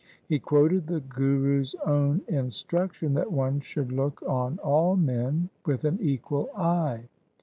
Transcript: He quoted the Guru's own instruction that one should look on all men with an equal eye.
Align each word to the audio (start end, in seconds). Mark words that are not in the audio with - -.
He 0.27 0.39
quoted 0.39 0.87
the 0.87 0.99
Guru's 0.99 1.75
own 1.85 2.21
instruction 2.27 3.13
that 3.13 3.31
one 3.31 3.59
should 3.59 3.91
look 3.91 4.23
on 4.23 4.57
all 4.63 4.95
men 4.95 5.51
with 5.63 5.85
an 5.85 5.99
equal 6.01 6.49
eye. 6.57 7.03